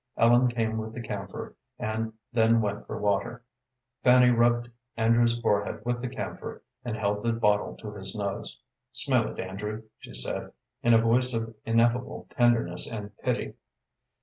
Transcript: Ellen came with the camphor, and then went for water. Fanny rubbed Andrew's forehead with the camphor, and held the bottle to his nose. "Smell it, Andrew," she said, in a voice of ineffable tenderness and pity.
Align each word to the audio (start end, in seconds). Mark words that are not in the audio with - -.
Ellen 0.17 0.47
came 0.47 0.79
with 0.79 0.93
the 0.95 0.99
camphor, 1.01 1.53
and 1.77 2.13
then 2.33 2.59
went 2.59 2.87
for 2.87 2.99
water. 2.99 3.43
Fanny 4.03 4.31
rubbed 4.31 4.67
Andrew's 4.97 5.39
forehead 5.39 5.83
with 5.85 6.01
the 6.01 6.09
camphor, 6.09 6.63
and 6.83 6.97
held 6.97 7.21
the 7.21 7.31
bottle 7.33 7.77
to 7.77 7.93
his 7.93 8.15
nose. 8.15 8.59
"Smell 8.93 9.27
it, 9.31 9.39
Andrew," 9.39 9.83
she 9.99 10.15
said, 10.15 10.53
in 10.81 10.95
a 10.95 11.03
voice 11.03 11.35
of 11.35 11.53
ineffable 11.67 12.25
tenderness 12.35 12.91
and 12.91 13.15
pity. 13.19 13.53